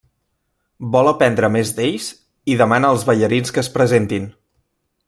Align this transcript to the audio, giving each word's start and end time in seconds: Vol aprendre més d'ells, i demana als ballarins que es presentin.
Vol 0.95 1.09
aprendre 1.11 1.51
més 1.57 1.73
d'ells, 1.81 2.09
i 2.55 2.57
demana 2.65 2.91
als 2.95 3.07
ballarins 3.13 3.57
que 3.59 3.65
es 3.67 3.73
presentin. 3.79 4.29